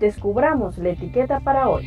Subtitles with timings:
[0.00, 1.86] descubramos la etiqueta para hoy.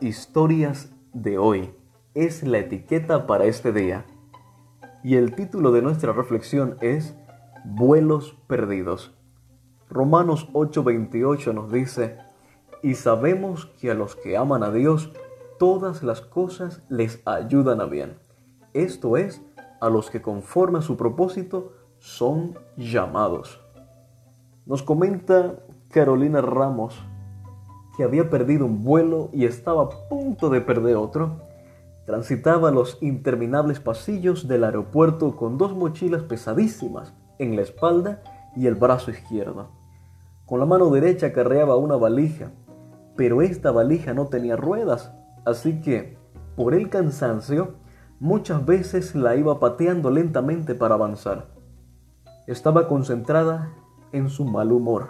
[0.00, 1.74] Historias de hoy
[2.12, 4.04] es la etiqueta para este día.
[5.02, 7.16] Y el título de nuestra reflexión es
[7.64, 9.16] Vuelos perdidos.
[9.88, 12.18] Romanos 8:28 nos dice,
[12.82, 15.12] y sabemos que a los que aman a Dios,
[15.58, 18.18] todas las cosas les ayudan a bien.
[18.72, 19.42] Esto es,
[19.80, 23.60] a los que conforme a su propósito son llamados.
[24.66, 25.56] Nos comenta
[25.90, 26.98] Carolina Ramos
[27.96, 31.40] que había perdido un vuelo y estaba a punto de perder otro,
[32.06, 38.22] transitaba los interminables pasillos del aeropuerto con dos mochilas pesadísimas en la espalda
[38.56, 39.68] y el brazo izquierdo.
[40.44, 42.50] Con la mano derecha carreaba una valija,
[43.16, 45.12] pero esta valija no tenía ruedas,
[45.44, 46.16] así que,
[46.56, 47.74] por el cansancio,
[48.20, 51.48] muchas veces la iba pateando lentamente para avanzar.
[52.46, 53.72] Estaba concentrada
[54.12, 55.08] en su mal humor.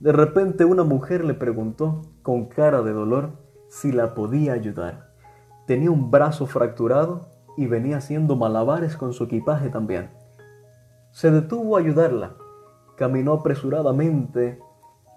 [0.00, 3.32] De repente una mujer le preguntó, con cara de dolor,
[3.68, 5.10] si la podía ayudar.
[5.66, 10.10] Tenía un brazo fracturado y venía haciendo malabares con su equipaje también.
[11.10, 12.34] Se detuvo a ayudarla,
[12.96, 14.60] caminó apresuradamente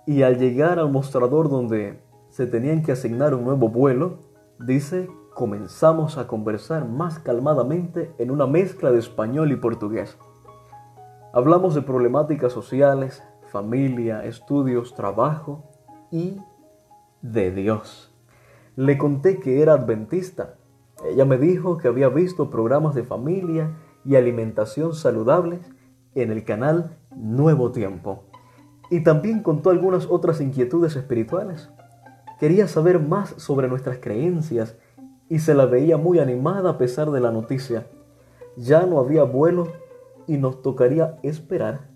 [0.08, 4.31] y al llegar al mostrador donde se tenían que asignar un nuevo vuelo,
[4.66, 10.18] dice, comenzamos a conversar más calmadamente en una mezcla de español y portugués.
[11.34, 15.63] Hablamos de problemáticas sociales, familia, estudios, trabajo
[16.12, 16.38] y
[17.22, 18.13] de Dios.
[18.75, 20.56] Le conté que era adventista.
[21.06, 25.62] Ella me dijo que había visto programas de familia y alimentación saludables
[26.16, 28.24] en el canal Nuevo Tiempo.
[28.90, 31.69] Y también contó algunas otras inquietudes espirituales.
[32.41, 34.75] Quería saber más sobre nuestras creencias
[35.29, 37.85] y se la veía muy animada a pesar de la noticia.
[38.57, 39.68] Ya no había vuelo
[40.25, 41.91] y nos tocaría esperar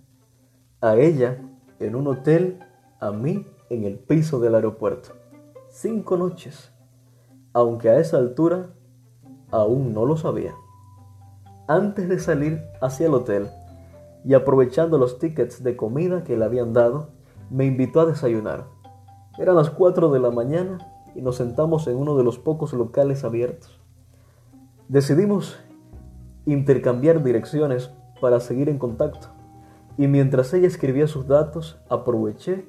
[0.81, 1.41] a ella
[1.79, 2.59] en un hotel,
[2.99, 5.13] a mí en el piso del aeropuerto.
[5.69, 6.71] Cinco noches,
[7.51, 8.67] aunque a esa altura
[9.49, 10.53] aún no lo sabía.
[11.67, 13.49] Antes de salir hacia el hotel
[14.23, 17.09] y aprovechando los tickets de comida que le habían dado,
[17.49, 18.74] me invitó a desayunar.
[19.37, 20.77] Eran las 4 de la mañana
[21.13, 23.79] y nos sentamos en uno de los pocos locales abiertos.
[24.87, 25.57] Decidimos
[26.45, 27.91] intercambiar direcciones
[28.21, 29.27] para seguir en contacto.
[29.97, 32.65] Y mientras ella escribía sus datos, aproveché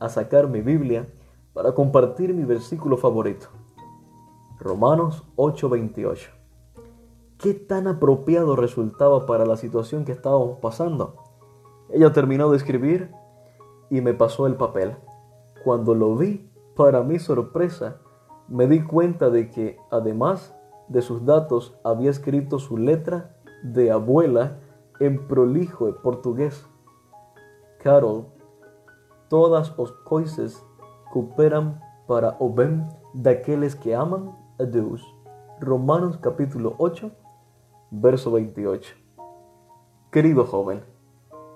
[0.00, 1.06] a sacar mi Biblia
[1.54, 3.46] para compartir mi versículo favorito.
[4.58, 6.30] Romanos 8:28.
[7.38, 11.16] ¿Qué tan apropiado resultaba para la situación que estábamos pasando?
[11.90, 13.10] Ella terminó de escribir
[13.90, 14.96] y me pasó el papel.
[15.64, 17.98] Cuando lo vi, para mi sorpresa,
[18.48, 20.54] me di cuenta de que además
[20.88, 24.58] de sus datos había escrito su letra de abuela
[24.98, 26.66] en prolijo portugués.
[27.78, 28.26] Carol,
[29.28, 30.64] todas os coisas
[31.12, 35.02] cooperan para o bem daqueles que aman a Deus.
[35.60, 37.10] Romanos capítulo 8,
[37.90, 38.94] verso 28.
[40.10, 40.82] Querido joven,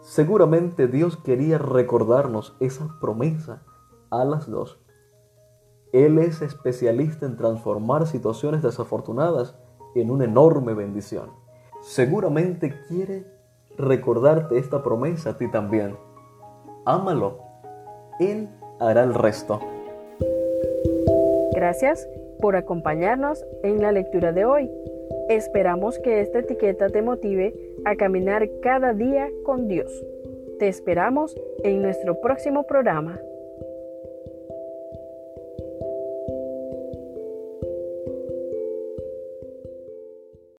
[0.01, 3.63] seguramente Dios quería recordarnos esa promesa
[4.11, 4.81] a las dos.
[5.93, 9.57] Él es especialista en transformar situaciones desafortunadas
[9.95, 11.31] en una enorme bendición.
[11.81, 13.25] Seguramente quiere
[13.79, 15.97] recordarte esta promesa a ti también.
[16.85, 17.39] Ámalo.
[18.19, 18.49] Él
[18.81, 19.61] hará el resto.
[21.53, 22.09] Gracias
[22.41, 24.71] por acompañarnos en la lectura de hoy.
[25.29, 27.55] Esperamos que esta etiqueta te motive
[27.85, 29.91] a caminar cada día con Dios.
[30.59, 31.35] Te esperamos
[31.65, 33.19] en nuestro próximo programa.